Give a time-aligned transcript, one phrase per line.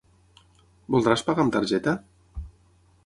[0.95, 1.95] Voldràs pagar amb targeta?